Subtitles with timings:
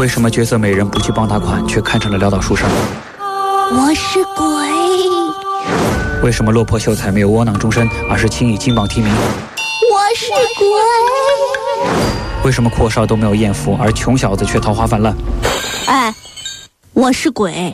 [0.00, 2.66] 为什么绝色美人不去傍大款，却看成了潦倒书生？
[3.18, 4.46] 我是鬼。
[6.22, 9.12] 为什么落魄秀才没有窝囊终身，而是轻易金榜题名？
[9.12, 10.66] 我是鬼。
[12.46, 15.14] 为什么阔少都没有艳福，而穷小子却桃花泛滥？
[15.84, 16.14] 哎，
[16.94, 17.70] 我是鬼。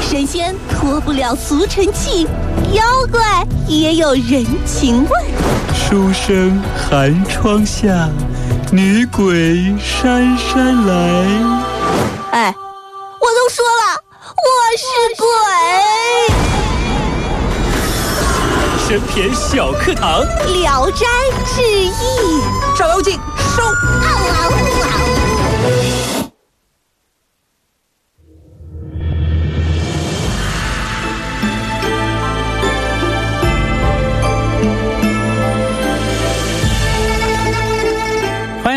[0.00, 2.26] 神仙脱不了俗尘气，
[2.72, 5.10] 妖怪也有人情味。
[5.72, 8.08] 书生寒窗下，
[8.72, 10.92] 女鬼姗姗来。
[12.32, 12.52] 哎，
[13.20, 14.02] 我都说了，
[14.36, 14.44] 我
[14.76, 14.84] 是
[15.16, 15.24] 鬼。
[18.88, 20.20] 神篇小课堂，
[20.60, 21.06] 《聊斋
[21.46, 21.90] 志异》，
[22.76, 23.18] 照妖镜
[23.56, 23.62] 收。
[23.62, 24.52] 欢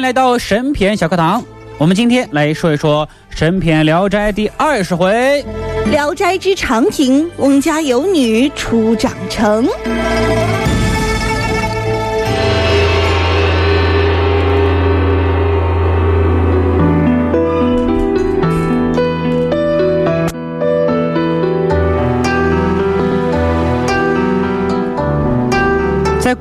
[0.02, 1.44] 来到神篇小课堂，
[1.77, 5.44] 我们今天来说一说神篇《聊斋》第二十回。
[5.92, 9.67] 《聊斋之长亭》，翁家有女初长成。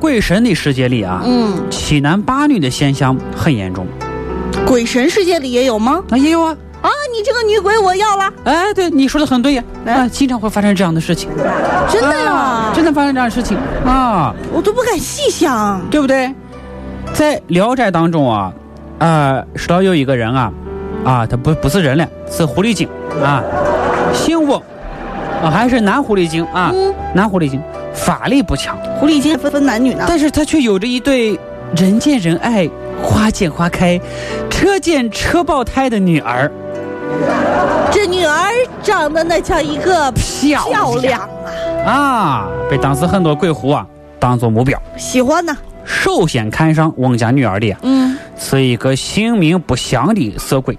[0.08, 3.86] 鬼神的世界里啊，嗯，七男八女的现象很严重。
[4.66, 6.02] 鬼神世界里也有吗？
[6.08, 9.92] 那也有啊，啊，你这个女鬼我要了，哎，对，你说的很对呀，哎。
[9.92, 11.28] 啊，经常会发生这样的事情，
[11.90, 13.58] 真的呀、啊真的发生这样的事情。
[13.84, 15.78] 啊，我都不敢细想。
[15.90, 16.34] 对不对？
[17.12, 18.50] 在《聊斋》当中啊，
[19.00, 20.50] 啊，说到有一个人啊，
[21.04, 22.88] 啊，他不不是人了，是狐狸精。
[23.22, 23.44] 啊，
[24.14, 24.62] 姓翁，
[25.42, 27.60] 啊，还是男狐狸精啊，嗯男狐狸精，
[27.94, 30.04] 法力不强，狐狸精分分男女呢？
[30.08, 31.38] 但是他却有着一对
[31.76, 32.68] 人见人爱、
[33.02, 34.00] 花见花开、
[34.50, 36.50] 车见车爆胎的女儿，
[37.90, 38.50] 这女儿
[38.82, 41.20] 长得那叫一个漂漂亮
[41.84, 43.86] 啊，啊，被当时很多鬼狐啊
[44.18, 44.80] 当做目标。
[44.96, 45.56] 喜欢呢。
[45.84, 50.78] 首先看上翁家女儿的啊嗯，是一个姓名不详的色鬼。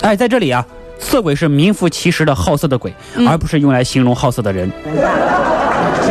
[0.00, 0.64] 哎，在这里啊，
[0.98, 4.70] 色鬼是名副其实的好色的鬼，嗯而不是用来形容好色的人。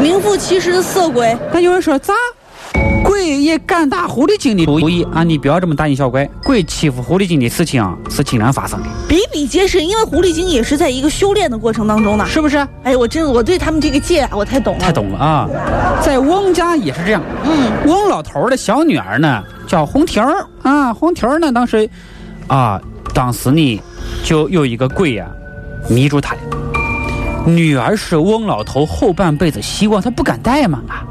[0.02, 1.36] 名副其实的色鬼。
[1.52, 2.14] 那有人说咋？
[3.04, 5.24] 鬼也敢打狐狸精的主意啊！
[5.24, 12.26] 你不要这么大惊小怪，鬼欺负狐狸精的事情啊是经常发生的，比比皆是，因为狐狸精也是在一个修炼的过程当中呢。
[12.28, 12.58] 是不是？
[12.84, 14.80] 哎，我真的我对他们这个界啊，我太懂了。
[14.80, 15.48] 太懂了啊！
[16.04, 17.22] 在翁家也是这样。
[17.44, 20.92] 嗯，翁老头儿的小女儿呢，叫红婷儿啊。
[20.92, 21.88] 红婷儿呢，当时
[22.48, 22.82] 啊，
[23.16, 23.82] 当时呢，
[24.26, 25.26] 就有一个鬼呀、
[25.90, 26.42] 迷住他了。
[27.46, 31.06] 女儿是翁老头后半辈子希望，他不敢怠慢啊，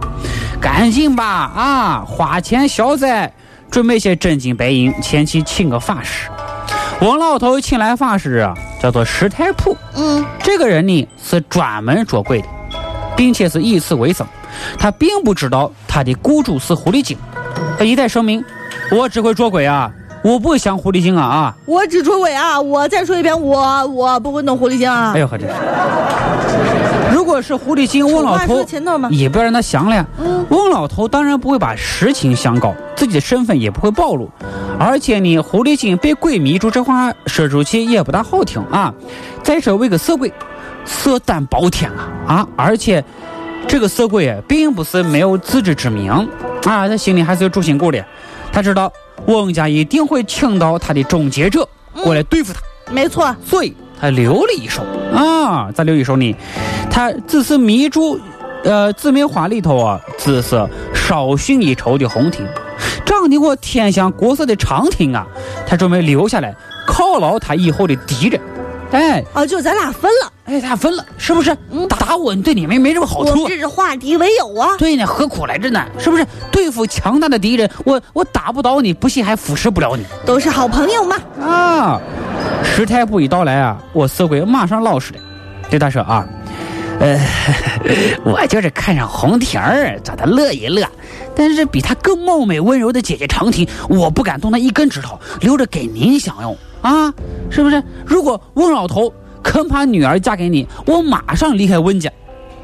[0.60, 3.32] 赶紧吧啊，花钱消灾，
[3.70, 6.28] 准备些真金白银前去请个法师。
[7.00, 9.75] 翁老头请来法师啊，叫做石太仆。
[9.94, 12.48] 嗯，这个人呢是专门捉鬼的，
[13.16, 14.26] 并且是以此为生。
[14.78, 17.16] 他并不知道他的雇主是狐狸精，
[17.78, 18.44] 他一再声明
[18.92, 19.91] ：“我只会捉鬼啊，
[20.24, 22.58] 我不会降狐狸精啊啊我只捉鬼啊！
[22.58, 25.20] 我再说一遍，我我不会弄狐狸精！”啊哎。
[25.20, 25.52] 呦呵，这是。
[27.12, 28.64] 如果是狐狸精，翁老头
[29.10, 30.06] 也不要让他降了呀。
[30.18, 34.30] 嗯，翁老头当然不会把实情相告，自己的身份也不会暴露，
[34.78, 38.92] 而且呢，狐狸精被鬼迷住，这话说出去也不大好听啊。
[39.42, 40.32] 再说为个色鬼，
[40.86, 42.48] 色胆包天啊啊！
[42.56, 43.04] 而且
[43.68, 48.02] 这个色鬼啊，并不是没有自知之明啊，他心里还是有主心骨的，
[48.50, 48.91] 他知道
[49.26, 51.68] 翁家一定会请到他的终结者
[52.02, 52.60] 过来对付他。
[52.92, 53.34] 没错。
[53.44, 54.82] 所以他留了一手
[55.14, 56.36] 啊，咋留一手呢？
[56.90, 58.20] 他只是迷住，
[58.62, 62.46] 呃，紫梅花里头啊，只是稍逊一筹的红亭，
[63.06, 65.26] 长得我天香国色的长亭啊，
[65.66, 66.54] 他准备留下来
[66.86, 68.41] 犒劳他以后的敌人。
[68.92, 71.56] 哎啊，就咱俩分了，哎，他分了，是不是？
[71.71, 74.77] 嗯打我对你没没什么好处这是化敌为友啊。
[74.78, 75.84] 对呢，何苦来着呢？
[75.99, 76.27] 是不是？
[76.53, 80.04] 对付强大的敌人，我我打不倒你，不信还腐蚀不了你。
[80.27, 81.16] 都是好朋友嘛。
[81.41, 82.01] 啊，
[82.63, 85.21] 时太仆一到来啊，我色鬼马上老实了，
[85.71, 86.27] 对他说啊，
[87.01, 87.18] 呃，
[88.24, 90.86] 我就是看上红婷儿，找她乐一乐，
[91.34, 97.13] 但是比她更貌美温柔的姐姐长亭，我不敢动她一根指头，留着给您享用啊，
[97.51, 97.83] 是不是？
[98.04, 99.13] 如果翁老头
[99.44, 102.10] 肯把女儿嫁给你，我马上离开温家。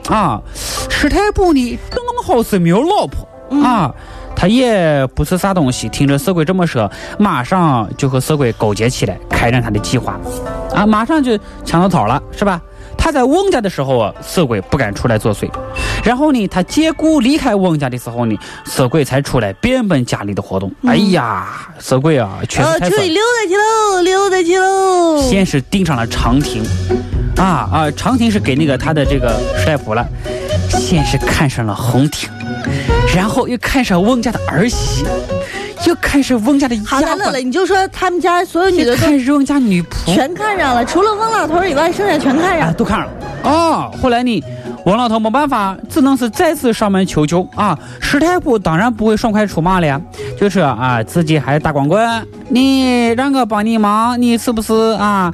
[0.08, 3.28] 啊，史太仆呢，正好是没有老婆、
[3.62, 3.94] 啊，
[4.34, 5.88] 他也不是啥东西。
[5.90, 10.18] 听着色鬼这么说，马上就和色鬼勾结起来，开展他的计划，
[10.74, 12.60] 啊，马上就抢到草了，是吧？
[12.98, 15.48] 他在翁家的时候啊，色鬼不敢出来作祟。
[16.04, 20.72] 然后呢，他借故离开翁家的时候呢，色鬼才出来变本加厉的活动。
[20.86, 21.48] 哎呀，
[21.78, 25.22] 色鬼啊，确实太可以溜达去喽，溜达去喽。
[25.22, 26.62] 先是盯上了长亭，
[27.36, 30.06] 啊啊，长亭是给那个他的这个士大夫了。
[30.70, 32.28] 先是看上了红亭，
[33.14, 35.04] 然后又看上翁家的儿媳。
[35.86, 43.12] 又看上翁家的好了，乐乐，你就说他们家所有女的看上翁家女仆，全看上了，除了翁老头以外，剩下全看上，都看上了。
[43.44, 44.44] 哦，后来呢，
[44.86, 47.78] 翁老头没办法，只能是再次上门求救啊。
[48.00, 50.00] 石太仆当然不会爽快出马了，呀，
[50.38, 55.32] 就是啊，自己还是大光棍，你让我帮你忙，你是不是啊，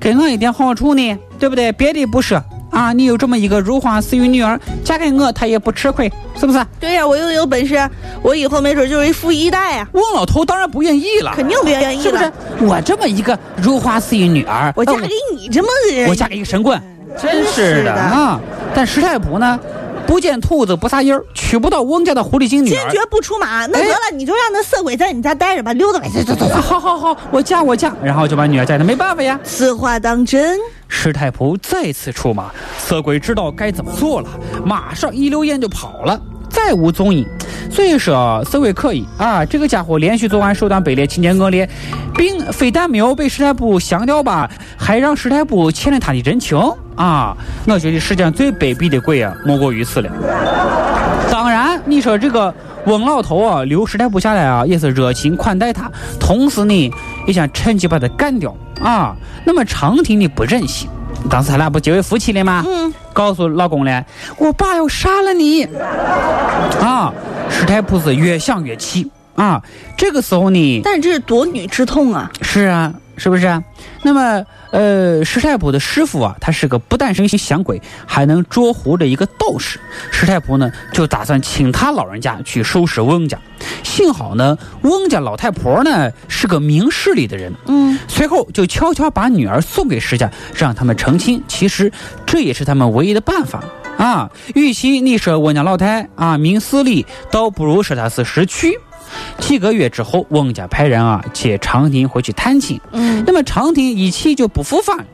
[0.00, 1.16] 给我一点好处呢？
[1.38, 1.70] 对不对？
[1.72, 2.42] 别的不说。
[2.70, 6.64] 啊，你有这么一个如花似玉女儿，嫁给我，她也不吃亏，是不是？
[6.78, 7.74] 对呀，我又有本事，
[8.20, 9.88] 我以后没准就是一富一代啊！
[9.92, 12.30] 王老头当然不愿意了，肯定不愿意，是不是？
[12.60, 16.78] 我这么一个如花似玉女儿，我嫁给你这么个人，我嫁给一个神棍，
[17.20, 18.38] 真是的啊！
[18.78, 19.58] 但石太仆呢？
[20.06, 23.66] 不见兔子不撒鹰儿，娶不到翁家的狐狸精女坚决不出马。
[23.66, 26.08] 那得了，你就让那色鬼在你家待着吧，溜达呗。
[26.08, 29.36] 走走走，好好好，我嫁我嫁，然后就把女儿带着，没办法呀。
[29.42, 30.56] 此话当真？
[30.86, 34.28] 石太仆再次出马，色鬼知道该怎么做了，
[34.64, 37.26] 马上一溜烟就跑了，再无踪影。
[37.72, 41.68] 所以说，色鬼可以啊，这个家伙连续作案，手段卑劣，情节恶劣，
[42.14, 46.56] 并非但没有被石太仆降掉吧，还让石太仆欠了他的人情。
[46.98, 47.36] 啊，
[47.68, 50.10] 我觉得世界上最卑鄙的鬼啊，莫过于此了。
[51.30, 52.52] 当然，你说这个
[52.86, 56.92] 翁老头啊，留史太仆下来啊，也是热情款待他，同时呢，
[57.24, 58.52] 也想趁机把他干掉
[58.82, 59.14] 啊。
[59.44, 60.90] 那么长亭呢不忍心，
[61.30, 62.64] 当时他俩不结为夫妻了吗？
[62.66, 62.92] 嗯。
[63.12, 64.04] 告诉老公了，
[64.36, 65.62] 我爸要杀了你。
[66.80, 67.12] 啊，
[67.48, 69.62] 史太仆是越想越气啊。
[69.96, 72.28] 这个时候呢，但这是夺女之痛啊。
[72.42, 73.46] 是啊，是不是？
[73.46, 73.62] 啊
[74.02, 74.44] 那么。
[74.70, 79.80] 呃，石太婆的师傅啊，他是个不但生性降鬼，还能捉狐的一个道士。
[80.10, 83.38] 石太婆呢，就打算请他老人家去收拾翁家。
[83.82, 91.42] 幸好呢，翁家老太婆呢是个明事理的人，嗯，随后就悄悄把女儿送给石家，让他们成亲。
[91.48, 91.90] 其实
[92.26, 93.64] 这也是他们唯一的办法
[93.96, 94.30] 啊。
[94.54, 98.78] 与其你说翁家老太啊明事理，倒不如说他是识趣。
[99.38, 102.80] 几个月之后，翁家派人啊接长亭回去探亲。
[102.92, 105.06] 嗯，那么长亭一去就不复返。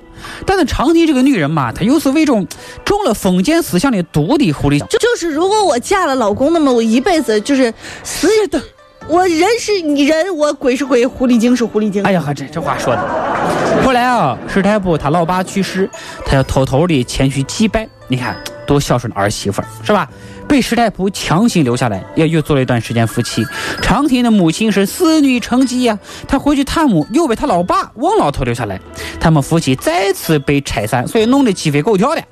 [0.47, 2.47] 但是长亭这个女人嘛，她又是为种
[2.85, 4.79] 中了封建思想的毒的狐狸。
[4.87, 8.61] 就就是如果我嫁了老公，那么我一辈子就是死的。
[9.07, 12.03] 我人是你人，我鬼是鬼，狐狸精是狐狸精。
[12.05, 13.83] 哎呀，这这话说的。
[13.85, 15.91] 后来啊，石太仆他老爸去世，
[16.25, 17.87] 他要偷偷的前去祭拜。
[18.09, 18.35] 你看
[18.67, 20.09] 多孝顺的儿媳妇儿是吧？
[20.47, 23.45] 被石太仆强行留下来，又又做了一段时间夫妻。
[23.81, 28.79] 长亭的母亲是思女成疾呀，他回去探母，又被他老爸翁老头留下来，
[29.19, 32.23] 他们夫妻再次被拆散，所以弄得鸡飞狗跳的。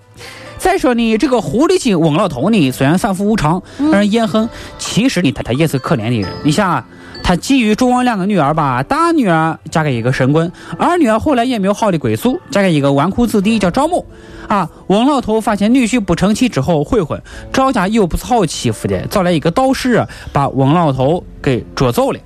[0.63, 4.49] 再说呢，这个狐狸精翁老头呢，虽然反复无常，让人厌恨，
[4.79, 6.29] 其实呢，他他也是可怜的人。
[6.45, 6.87] 你想啊。
[7.25, 14.05] 他觊觎众王两个女儿吧，大女儿嫁给一个神棍，二女儿后来也没有好的归宿，嫁给一个纨绔子弟叫赵某。
[14.49, 17.23] 啊，翁老头发现女婿不成器之后悔婚，
[17.53, 22.19] 赵家又不是好欺负的，找来一个道士把翁老头给捉走了。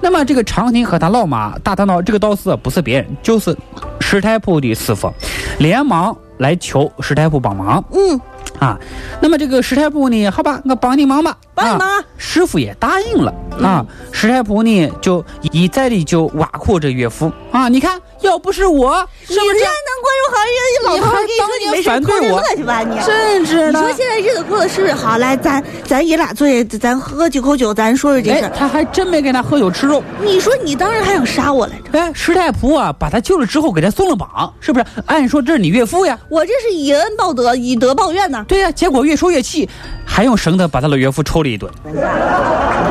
[0.00, 3.56] 那么这个长亭和他老妈打探到这个道士不是别人，就是
[4.00, 5.12] 石太仆的师傅，
[5.60, 7.82] 连忙来求石太仆帮忙。
[7.92, 8.20] 嗯。
[8.58, 8.76] 啊，
[9.22, 10.28] 那么这个石太仆呢？
[10.28, 12.04] 好吧，我帮你忙吧，帮你忙。
[12.18, 13.32] 师傅也答应了
[13.62, 13.86] 啊。
[14.12, 17.68] 石太仆呢，就一再的就挖苦这岳父啊。
[17.68, 21.59] 你看，要不是我，你然能过入好日子，老头跟
[21.98, 22.80] 你说你没事过日子去吧？
[22.80, 23.80] 你甚至呢？
[23.80, 25.18] 你说现在日子过得是不是好？
[25.18, 28.50] 来，咱咱爷俩坐下，咱喝几口酒，咱说说这事。
[28.56, 30.02] 他还真没跟他喝酒吃肉。
[30.20, 31.98] 你说你当时还想杀我来着？
[31.98, 34.84] 哎，石太仆啊，把他救了之后，给他送了榜，是不是？
[35.06, 36.18] 按说这是你岳父呀。
[36.28, 38.44] 我这是以恩报德，以德报怨呢。
[38.46, 39.68] 对呀，结果越说越气，
[40.04, 41.70] 还用绳子把他的岳父抽了一顿。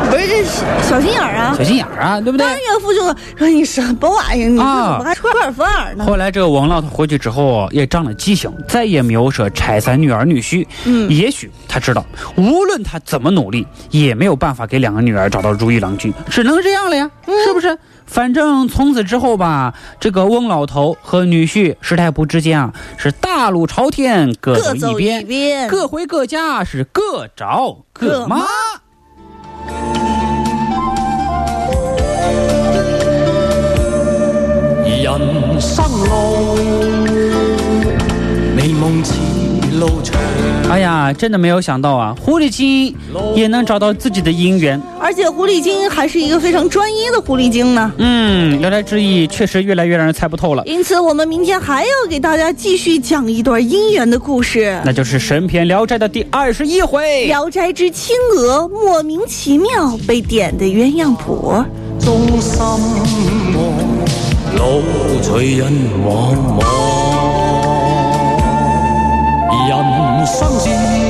[0.10, 0.43] 不是这
[0.81, 2.46] 小心眼儿啊，小心眼儿啊，对不对？
[2.48, 3.01] 岳父就
[3.38, 6.03] 说你什么玩意儿，你怎么还出尔反尔呢？
[6.05, 10.65] 后来这个王老头回去之后也长了记性，再也没有说拆散女儿女婿。
[10.86, 12.05] 嗯，也许他知道，
[12.36, 17.10] 无论他怎么努力，也没有办法给两个女儿找到如意郎君，只能这样了呀，
[17.46, 17.77] 是不是？
[18.05, 28.43] 反正从此之后吧，这个翁老头和女婿石太仆之间啊，是大路朝天，各走一边，各回各家，是各找各妈。
[35.20, 36.56] 人生路，
[38.56, 39.14] 美梦似
[39.78, 40.18] 路长。
[40.70, 40.90] 哎呀。
[40.90, 42.96] 啊，真的没有想到啊，狐狸精
[43.36, 44.82] 也能找到自己的姻缘。
[45.00, 47.92] 而且狐狸精还是一个非常专一的狐狸精呢。
[47.98, 50.64] 嗯，《聊斋志异》确实越来越让人猜不透了。
[50.66, 61.54] 因此，我们明天还要给大家继续讲一段姻缘的故事，那就是神篇《聊斋》的第二十一回《聊斋之青娥莫名其妙被点的鸳鸯谱》。
[62.04, 62.60] 中心
[64.58, 65.72] 路随人
[66.03, 66.89] 茫茫
[70.20, 71.09] 人生是